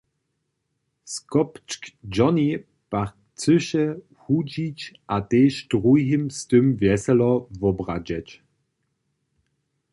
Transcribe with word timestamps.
Skopčk 1.05 1.85
Jonny 2.11 2.63
pak 2.89 3.15
chcyše 3.33 3.83
hudźić 4.25 4.79
a 5.13 5.15
tež 5.29 5.53
druhim 5.71 6.31
z 6.31 6.47
tym 6.47 6.65
wjeselo 6.79 7.31
wobradźeć. 7.59 8.27